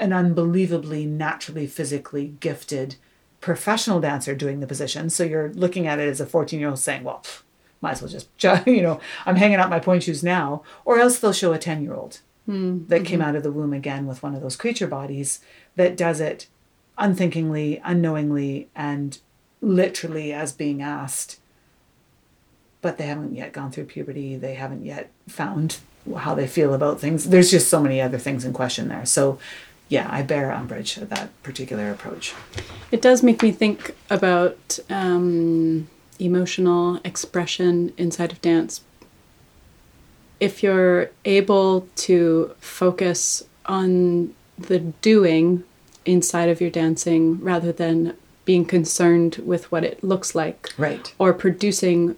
[0.00, 2.96] an unbelievably naturally physically gifted
[3.42, 5.10] professional dancer doing the position.
[5.10, 7.42] So you're looking at it as a 14 year old saying, well, pff,
[7.82, 8.30] might as well just,
[8.66, 10.62] you know, I'm hanging out my pointe shoes now.
[10.86, 12.86] Or else they'll show a 10 year old hmm.
[12.86, 13.26] that came hmm.
[13.26, 15.40] out of the womb again with one of those creature bodies
[15.76, 16.46] that does it
[16.96, 19.18] unthinkingly, unknowingly, and
[19.60, 21.38] literally as being asked
[22.82, 24.36] but they haven't yet gone through puberty.
[24.36, 25.78] They haven't yet found
[26.18, 27.28] how they feel about things.
[27.30, 29.06] There's just so many other things in question there.
[29.06, 29.38] So,
[29.88, 32.34] yeah, I bear umbrage at that particular approach.
[32.90, 38.80] It does make me think about um, emotional expression inside of dance.
[40.40, 45.62] If you're able to focus on the doing
[46.04, 51.14] inside of your dancing rather than being concerned with what it looks like Right.
[51.16, 52.16] or producing,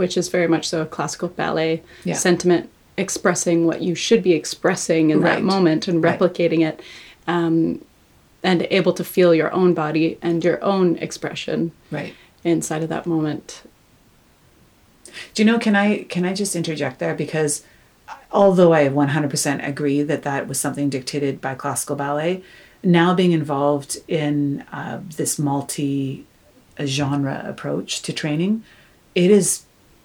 [0.00, 2.14] which is very much so a classical ballet Yeah.
[2.14, 6.18] sentiment, expressing what you should be expressing in that moment and Right.
[6.18, 6.80] replicating it,
[7.28, 7.82] um,
[8.42, 12.14] and able to feel your own body and your own expression Right.
[12.44, 13.60] inside of that moment.
[15.34, 15.58] Do you know?
[15.58, 17.62] Can I can I just interject there because
[18.32, 22.42] although I 100% agree that that was something dictated by classical ballet,
[22.82, 26.24] now being involved in uh, this multi
[26.82, 28.62] genre approach to training,
[29.14, 29.62] it is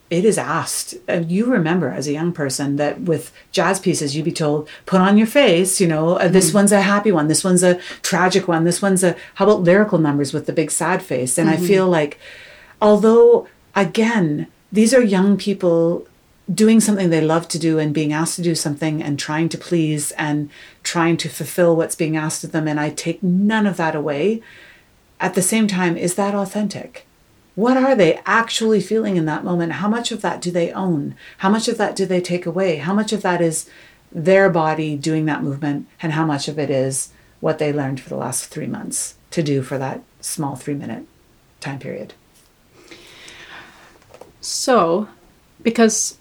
[0.10, 0.96] it is asked.
[1.10, 5.02] Uh, you remember as a young person that with jazz pieces, you'd be told, put
[5.02, 8.48] on your face, you know, uh, this one's a happy one, this one's a tragic
[8.48, 11.38] one, this one's a, how about lyrical numbers with the big sad face?
[11.38, 12.20] And I feel like,
[12.82, 16.08] although, again, these are young people
[16.54, 19.58] doing something they love to do and being asked to do something and trying to
[19.58, 20.50] please and
[20.84, 22.68] trying to fulfill what's being asked of them.
[22.68, 24.44] And I take none of that away.
[25.20, 27.05] At the same time, is that authentic?
[27.56, 29.74] What are they actually feeling in that moment?
[29.74, 31.16] How much of that do they own?
[31.38, 32.78] How much of that do they take away?
[32.78, 33.70] How much of that is
[34.12, 35.88] their body doing that movement?
[36.02, 39.42] And how much of it is what they learned for the last three months to
[39.42, 41.06] do for that small three minute
[41.60, 42.14] time period.
[44.42, 45.08] So,
[45.62, 46.18] because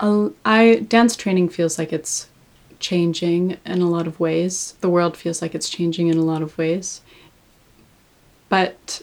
[0.00, 2.28] I dance training feels like it's
[2.78, 4.74] changing in a lot of ways.
[4.80, 7.00] The world feels like it's changing in a lot of ways.
[8.48, 9.02] But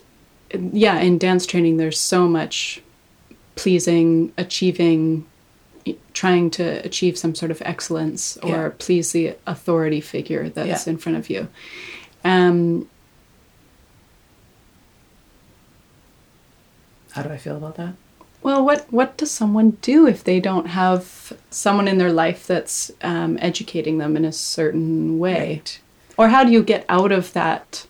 [0.54, 2.82] yeah, in dance training, there's so much
[3.56, 5.26] pleasing, achieving,
[6.14, 8.72] trying to achieve some sort of excellence or yeah.
[8.78, 10.92] please the authority figure that's yeah.
[10.92, 11.48] in front of you.
[12.24, 12.90] Um,
[17.12, 17.94] How do I feel about that?
[18.44, 22.92] Well, what what does someone do if they don't have someone in their life that's
[23.02, 25.48] um, educating them in a certain way?
[25.48, 25.80] Right.
[26.18, 27.88] Or how do you get out of that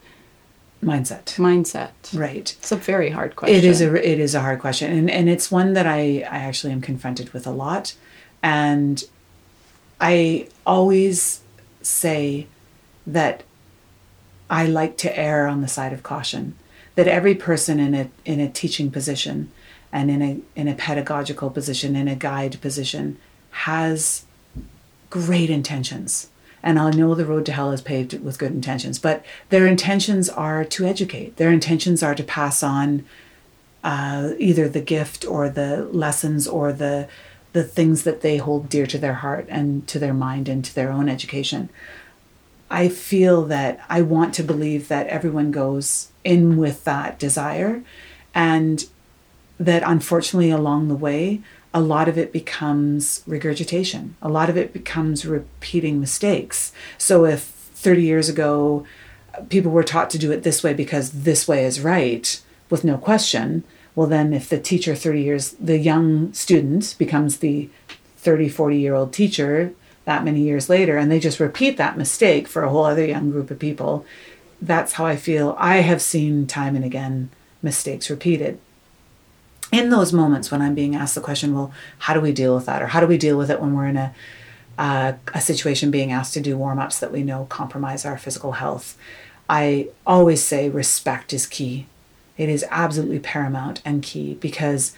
[0.85, 1.25] mindset?
[1.35, 1.89] Mindset.
[2.13, 2.55] Right.
[2.59, 3.57] It's a very hard question.
[3.57, 6.39] It is a it is a hard question, and and it's one that I I
[6.39, 7.95] actually am confronted with a lot,
[8.43, 9.03] and
[9.99, 11.41] I always
[11.81, 12.47] say
[13.07, 13.43] that
[14.49, 16.55] I like to err on the side of caution.
[16.95, 19.51] That every person in a in a teaching position
[19.91, 23.17] and in a in a pedagogical position, in a guide position,
[23.51, 24.25] has
[25.09, 26.29] great intentions.
[26.65, 30.29] And I know the road to hell is paved with good intentions, but their intentions
[30.29, 31.37] are to educate.
[31.37, 33.05] Their intentions are to pass on
[33.83, 37.07] uh, either the gift or the lessons or the
[37.53, 40.75] the things that they hold dear to their heart and to their mind and to
[40.75, 41.69] their own education.
[42.69, 47.81] I feel that I want to believe that everyone goes in with that desire
[48.33, 48.85] and
[49.57, 51.41] that unfortunately along the way
[51.75, 54.15] a lot of it becomes regurgitation.
[54.21, 56.71] A lot of it becomes repeating mistakes.
[56.97, 58.85] So if 30 years ago
[59.49, 62.97] people were taught to do it this way because this way is right with no
[62.97, 67.69] question well then if the teacher 30 years the young student becomes the
[68.19, 69.73] 30 40 year old teacher
[70.05, 73.29] that many years later and they just repeat that mistake for a whole other young
[73.29, 74.05] group of people
[74.61, 75.53] that's how i feel.
[75.59, 77.29] I have seen time and again
[77.61, 78.57] mistakes repeated
[79.75, 82.65] in those moments when I'm being asked the question, well, how do we deal with
[82.65, 82.81] that?
[82.81, 84.15] Or how do we deal with it when we're in a,
[84.77, 88.53] uh, a situation being asked to do warm ups that we know compromise our physical
[88.53, 88.97] health?
[89.49, 91.87] I always say respect is key.
[92.37, 94.93] It is absolutely paramount and key because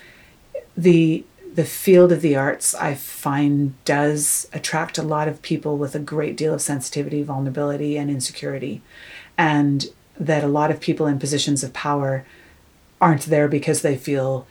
[0.76, 5.96] the the field of the arts I find does attract a lot of people with
[5.96, 8.84] a great deal of sensitivity, vulnerability, and insecurity.
[9.40, 9.88] And
[10.20, 12.28] that a lot of people in positions of power
[13.02, 14.46] aren't there because they feel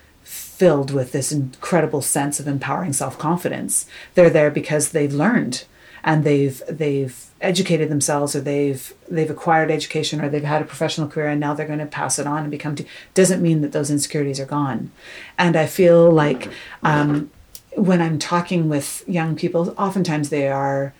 [0.57, 3.85] filled with this incredible sense of empowering self-confidence.
[4.15, 5.65] They're there because they've learned
[6.03, 11.09] and they've they've educated themselves or they've they've acquired education or they've had a professional
[11.09, 13.73] career and now they're going to pass it on and become t- doesn't mean that
[13.73, 14.91] those insecurities are gone
[15.37, 16.49] and i feel like
[16.83, 17.31] um,
[17.75, 20.95] when i'm talking with young people oftentimes they are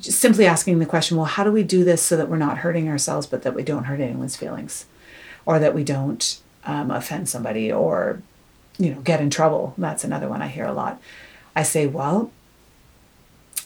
[0.00, 2.88] simply asking the question well how do we do this so that we're not hurting
[2.88, 4.84] ourselves but that we don't hurt anyone's feelings
[5.46, 8.20] or that we don't um, offend somebody or
[8.78, 9.74] you know, get in trouble.
[9.78, 11.00] That's another one I hear a lot.
[11.54, 12.30] I say, well,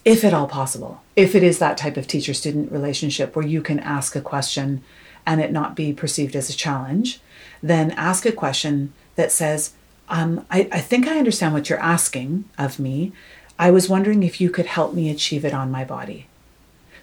[0.04, 3.60] if at all possible, if it is that type of teacher student relationship where you
[3.60, 4.82] can ask a question
[5.26, 7.20] and it not be perceived as a challenge,
[7.62, 9.74] then ask a question that says,
[10.08, 13.12] um, I, I think I understand what you're asking of me.
[13.58, 16.26] I was wondering if you could help me achieve it on my body.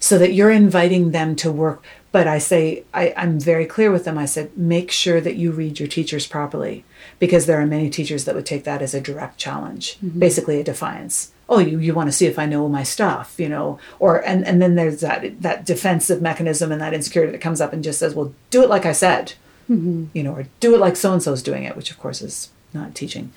[0.07, 1.83] So that you're inviting them to work.
[2.13, 4.17] But I say, I, I'm very clear with them.
[4.17, 6.85] I said, make sure that you read your teachers properly
[7.19, 10.17] because there are many teachers that would take that as a direct challenge, mm-hmm.
[10.17, 11.33] basically a defiance.
[11.49, 14.47] Oh, you, you want to see if I know my stuff, you know, or and,
[14.47, 17.99] and then there's that that defensive mechanism and that insecurity that comes up and just
[17.99, 19.33] says, well, do it like I said,
[19.69, 20.05] mm-hmm.
[20.13, 22.49] you know, or do it like so and so's doing it, which of course is
[22.73, 23.33] not teaching,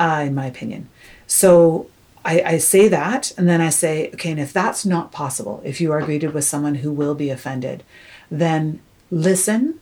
[0.00, 0.88] uh, in my opinion.
[1.26, 1.90] So
[2.24, 5.80] I, I say that, and then I say, okay, and if that's not possible, if
[5.80, 7.84] you are greeted with someone who will be offended,
[8.30, 9.78] then listen,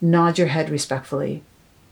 [0.00, 1.42] nod your head respectfully,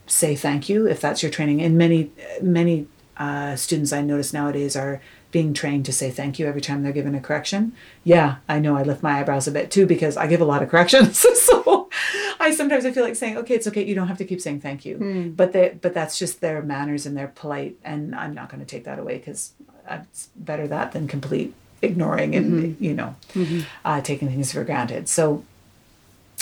[0.06, 1.60] say thank you if that's your training.
[1.60, 5.00] And many many uh, students I notice nowadays are
[5.30, 7.72] being trained to say thank you every time they're given a correction.
[8.04, 10.62] Yeah, I know I lift my eyebrows a bit too because I give a lot
[10.62, 11.18] of corrections.
[11.34, 11.81] so
[12.42, 14.60] I sometimes I feel like saying, okay, it's okay, you don't have to keep saying
[14.60, 14.98] thank you.
[14.98, 15.36] Mm.
[15.36, 18.66] But they, but that's just their manners and their polite, and I'm not going to
[18.66, 19.52] take that away because
[19.88, 22.84] it's better that than complete ignoring and mm-hmm.
[22.84, 23.60] you know mm-hmm.
[23.84, 25.08] uh, taking things for granted.
[25.08, 25.44] So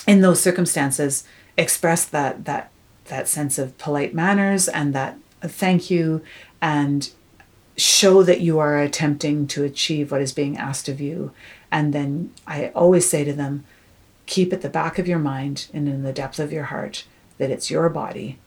[0.06, 1.24] in those circumstances,
[1.58, 2.70] express that that
[3.06, 6.22] that sense of polite manners and that thank you
[6.62, 7.10] and
[7.76, 11.32] show that you are attempting to achieve what is being asked of you.
[11.70, 13.64] And then I always say to them,
[14.30, 17.04] keep at the back of your mind and in the depth of your heart
[17.38, 18.38] that it's your body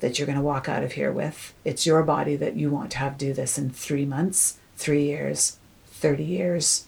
[0.00, 1.54] that you're going to walk out of here with.
[1.64, 5.58] It's your body that you want to have do this in three months, three years,
[5.86, 6.86] 30 years,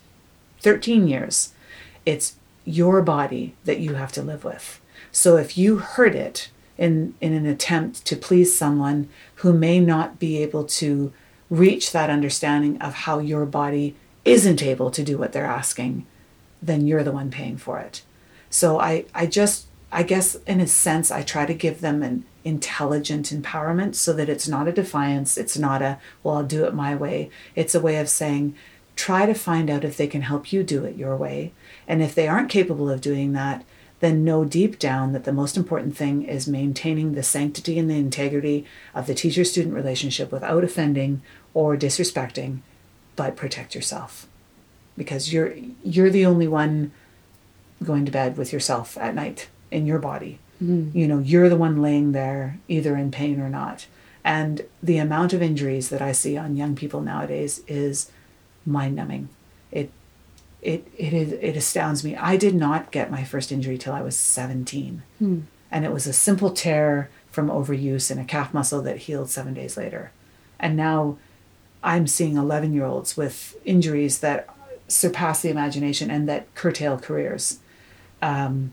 [0.61, 1.55] 13 years.
[2.05, 4.83] It's your body that you have to live with.
[5.11, 10.19] So if you hurt it in, in an attempt to please someone who may not
[10.19, 11.11] be able to
[11.49, 16.05] reach that understanding of how your body isn't able to do what they're asking,
[16.61, 18.03] then you're the one paying for it.
[18.57, 22.25] So I, I just, I guess in a sense, I try to give them an
[22.43, 25.37] intelligent empowerment so that it's not a defiance.
[25.37, 27.29] It's not a, well, I'll do it my way.
[27.55, 28.57] It's a way of saying,
[28.95, 31.53] try to find out if they can help you do it your way.
[31.87, 33.63] And if they aren't capable of doing that,
[34.01, 37.97] then know deep down that the most important thing is maintaining the sanctity and the
[37.97, 41.21] integrity of the teacher student relationship without offending
[41.53, 42.61] or disrespecting,
[43.17, 44.27] but protect yourself.
[44.97, 45.55] Because you're
[45.85, 46.93] you're the only one
[47.83, 50.39] going to bed with yourself at night in your body.
[50.63, 50.97] Mm-hmm.
[50.97, 53.87] You know, you're the one laying there either in pain or not.
[54.25, 58.11] And the amount of injuries that I see on young people nowadays is
[58.65, 59.29] mind numbing.
[59.71, 59.93] It
[60.63, 62.17] it it is it astounds me.
[62.17, 65.03] I did not get my first injury till I was 17.
[65.19, 65.41] Hmm.
[65.71, 69.53] And it was a simple tear from overuse in a calf muscle that healed 7
[69.55, 70.11] days later.
[70.59, 71.19] And now
[71.83, 74.49] I'm seeing 11 year olds with injuries that
[74.89, 77.61] surpass the imagination and that curtail careers.
[78.23, 78.73] Um,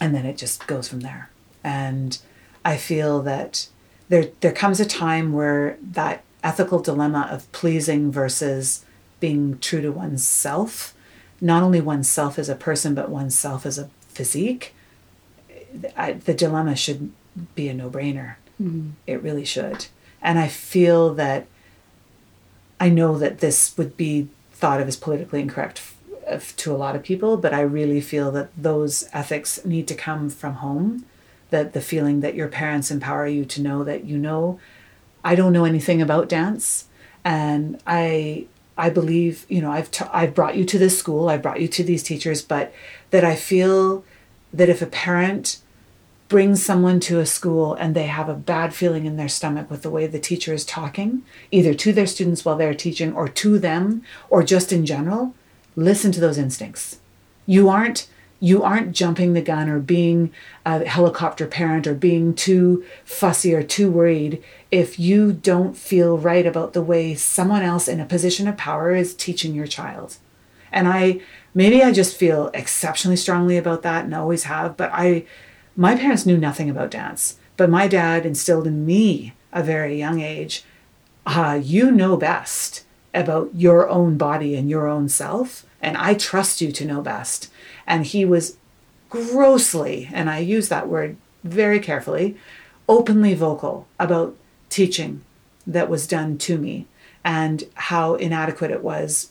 [0.00, 1.30] and then it just goes from there.
[1.62, 2.18] And
[2.64, 3.68] I feel that
[4.08, 8.84] there there comes a time where that ethical dilemma of pleasing versus
[9.20, 10.94] being true to oneself
[11.40, 14.74] not only oneself as a person, but oneself as a physique,
[15.96, 17.12] I, the dilemma should
[17.54, 18.34] be a no brainer.
[18.60, 18.90] Mm-hmm.
[19.06, 19.86] It really should.
[20.20, 21.46] And I feel that
[22.78, 25.80] I know that this would be thought of as politically incorrect
[26.56, 30.30] to a lot of people, but I really feel that those ethics need to come
[30.30, 31.04] from home.
[31.50, 34.60] That the feeling that your parents empower you to know that you know,
[35.24, 36.86] I don't know anything about dance,
[37.24, 38.46] and I
[38.80, 41.68] I believe, you know, I've, t- I've brought you to this school, I've brought you
[41.68, 42.72] to these teachers, but
[43.10, 44.04] that I feel
[44.54, 45.60] that if a parent
[46.28, 49.82] brings someone to a school and they have a bad feeling in their stomach with
[49.82, 53.58] the way the teacher is talking, either to their students while they're teaching or to
[53.58, 55.34] them or just in general,
[55.76, 56.98] listen to those instincts.
[57.46, 58.08] You aren't
[58.42, 60.32] you aren't jumping the gun or being
[60.64, 66.46] a helicopter parent or being too fussy or too worried if you don't feel right
[66.46, 70.16] about the way someone else in a position of power is teaching your child.
[70.72, 71.20] And I
[71.52, 75.26] maybe I just feel exceptionally strongly about that and always have, but I
[75.76, 80.20] my parents knew nothing about dance, but my dad instilled in me a very young
[80.20, 80.64] age,
[81.26, 82.84] uh, you know best
[83.14, 87.50] about your own body and your own self, and I trust you to know best.
[87.86, 88.56] And he was
[89.08, 92.36] grossly, and I use that word very carefully,
[92.88, 94.36] openly vocal about
[94.68, 95.22] teaching
[95.66, 96.86] that was done to me
[97.24, 99.30] and how inadequate it was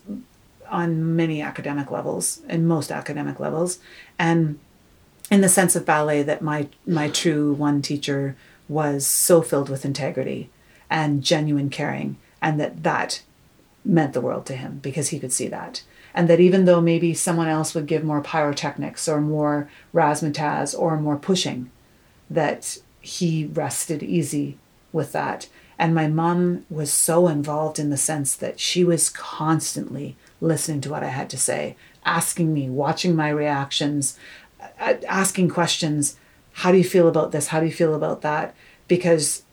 [0.70, 3.80] on many academic levels and most academic levels
[4.20, 4.60] and
[5.32, 8.36] in the sense of ballet that my my true one teacher
[8.68, 10.50] was so filled with integrity
[10.90, 13.22] and genuine caring and that that
[13.86, 17.14] meant the world to him because he could see that and that even though maybe
[17.14, 21.70] someone else would give more pyrotechnics or more razzmatazz or more pushing
[22.30, 24.58] that he rested easy
[24.92, 25.48] with that.
[25.78, 30.90] And my mom was so involved in the sense that she was constantly listening to
[30.90, 34.18] what I had to say, asking me, watching my reactions,
[34.80, 36.18] uh, asking questions.
[36.52, 37.48] How do you feel about this?
[37.48, 38.54] How do you feel about that?
[38.88, 39.44] Because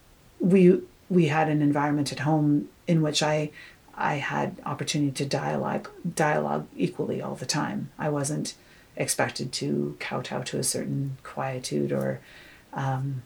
[0.41, 3.51] we we had an environment at home in which I
[3.97, 7.91] I had opportunity to dialogue dialogue equally all the time.
[7.99, 8.55] I wasn't
[8.97, 12.21] expected to kowtow to a certain quietude or
[12.73, 13.23] um,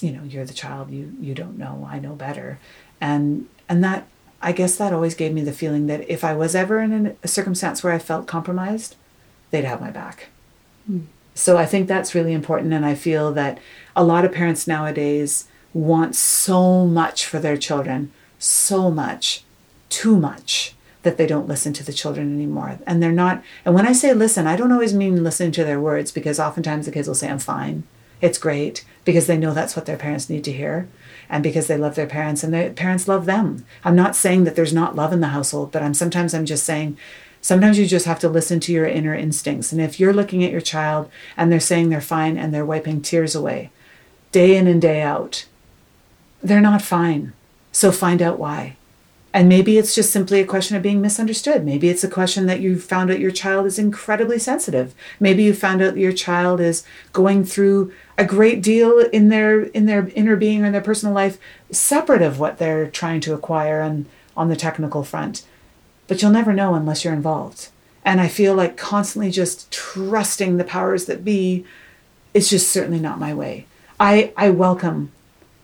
[0.00, 2.58] you know you're the child you you don't know i know better
[3.00, 4.06] and and that
[4.42, 7.28] i guess that always gave me the feeling that if i was ever in a
[7.28, 8.96] circumstance where i felt compromised
[9.50, 10.28] they'd have my back
[10.90, 11.02] mm.
[11.34, 13.58] so i think that's really important and i feel that
[13.94, 19.44] a lot of parents nowadays want so much for their children so much
[19.96, 23.86] too much that they don't listen to the children anymore and they're not and when
[23.86, 27.08] i say listen i don't always mean listening to their words because oftentimes the kids
[27.08, 27.84] will say i'm fine
[28.20, 30.88] it's great because they know that's what their parents need to hear
[31.28, 33.66] and because they love their parents and their parents love them.
[33.84, 36.64] I'm not saying that there's not love in the household, but I'm sometimes I'm just
[36.64, 36.96] saying
[37.40, 39.72] sometimes you just have to listen to your inner instincts.
[39.72, 43.02] And if you're looking at your child and they're saying they're fine and they're wiping
[43.02, 43.70] tears away
[44.32, 45.46] day in and day out,
[46.42, 47.32] they're not fine.
[47.72, 48.75] So find out why.
[49.36, 51.62] And maybe it's just simply a question of being misunderstood.
[51.62, 54.94] Maybe it's a question that you found out your child is incredibly sensitive.
[55.20, 59.84] Maybe you found out your child is going through a great deal in their in
[59.84, 61.36] their inner being or in their personal life
[61.70, 64.06] separate of what they're trying to acquire and
[64.38, 65.44] on the technical front.
[66.06, 67.68] But you'll never know unless you're involved.
[68.06, 71.66] And I feel like constantly just trusting the powers that be
[72.32, 73.66] is just certainly not my way.
[74.00, 75.12] I, I welcome,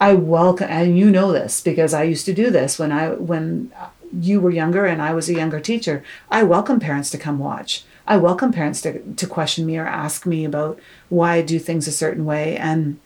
[0.03, 3.71] I welcome, and you know this because I used to do this when I, when
[4.13, 6.03] you were younger and I was a younger teacher.
[6.29, 7.85] I welcome parents to come watch.
[8.05, 11.87] I welcome parents to, to question me or ask me about why I do things
[11.87, 12.57] a certain way.
[12.57, 12.99] And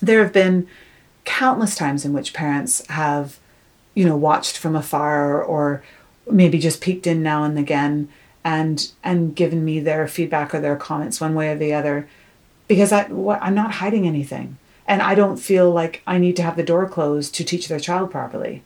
[0.00, 0.68] there have been
[1.24, 3.40] countless times in which parents have,
[3.94, 5.82] you know, watched from afar or
[6.30, 8.08] maybe just peeked in now and again
[8.44, 12.08] and and given me their feedback or their comments one way or the other
[12.68, 14.58] because I what, I'm not hiding anything
[14.90, 17.80] and I don't feel like I need to have the door closed to teach their
[17.88, 18.62] child properly.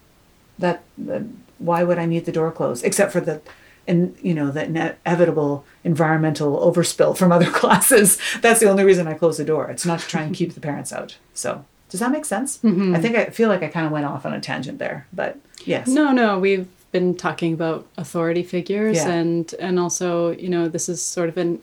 [0.59, 1.22] That, that
[1.59, 3.41] why would I need the door closed except for the
[3.87, 9.14] and you know the inevitable environmental overspill from other classes that's the only reason i
[9.14, 12.11] close the door it's not to try and keep the parents out so does that
[12.11, 12.95] make sense Mm-hmm.
[12.97, 15.37] i think i feel like i kind of went off on a tangent there but
[15.66, 19.11] yes No, no, we've been talking about authority figures Yeah.
[19.18, 21.62] and and also, you know, this is sort of an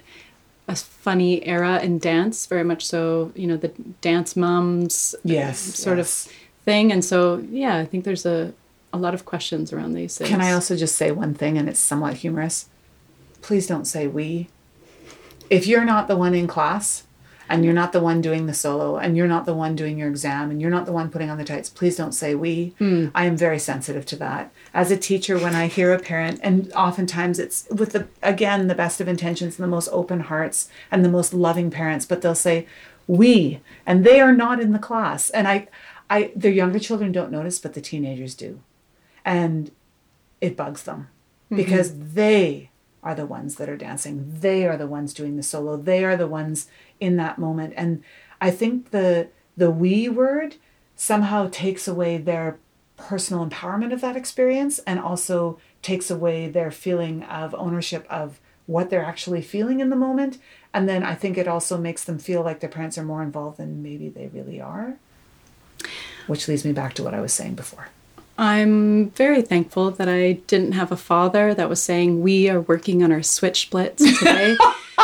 [0.71, 3.69] a funny era in dance, very much so, you know, the
[4.01, 6.27] dance moms um, yes sort yes.
[6.27, 6.33] of
[6.65, 6.91] thing.
[6.91, 8.53] And so, yeah, I think there's a
[8.93, 10.29] a lot of questions around these things.
[10.29, 12.67] can i also just say one thing and it's somewhat humorous
[13.41, 14.49] please don't say we
[15.49, 17.03] if you're not the one in class
[17.51, 20.07] and you're not the one doing the solo and you're not the one doing your
[20.07, 22.73] exam and you're not the one putting on the tights please don't say we.
[22.77, 23.07] Hmm.
[23.13, 24.53] I am very sensitive to that.
[24.73, 28.75] As a teacher when i hear a parent and oftentimes it's with the again the
[28.75, 32.33] best of intentions and the most open hearts and the most loving parents but they'll
[32.33, 32.65] say
[33.05, 35.29] we and they are not in the class.
[35.29, 35.67] And i
[36.09, 38.61] i the younger children don't notice but the teenagers do.
[39.25, 39.71] And
[40.39, 41.09] it bugs them
[41.45, 41.57] mm-hmm.
[41.57, 42.70] because they
[43.03, 44.31] are the ones that are dancing.
[44.39, 45.77] They are the ones doing the solo.
[45.77, 46.67] They are the ones
[46.99, 47.73] in that moment.
[47.77, 48.03] And
[48.39, 49.27] i think the
[49.57, 50.55] the we word
[50.95, 52.57] somehow takes away their
[52.97, 58.89] personal empowerment of that experience and also takes away their feeling of ownership of what
[58.89, 60.37] they're actually feeling in the moment.
[60.73, 63.57] And then i think it also makes them feel like their parents are more involved
[63.57, 64.97] than maybe they really are
[66.27, 67.89] which leads me back to what i was saying before
[68.41, 73.03] I'm very thankful that I didn't have a father that was saying we are working
[73.03, 74.57] on our switch splits today.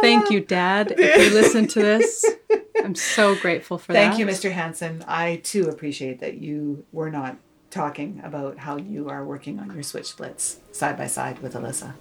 [0.00, 0.94] Thank you, Dad.
[0.96, 2.24] If you listen to this,
[2.82, 4.16] I'm so grateful for Thank that.
[4.16, 4.50] Thank you, Mr.
[4.50, 5.04] Hanson.
[5.06, 7.36] I too appreciate that you were not
[7.70, 11.92] talking about how you are working on your switch splits side by side with Alyssa.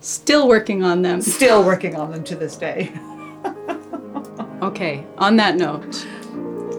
[0.00, 1.20] Still working on them.
[1.20, 2.92] Still working on them to this day.
[4.62, 6.06] Okay, on that note,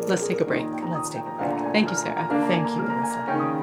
[0.09, 0.65] let's take a break.
[0.65, 1.36] Let's take a break.
[1.77, 2.27] Thank you, Sarah.
[2.47, 3.56] Thank you, Alyssa.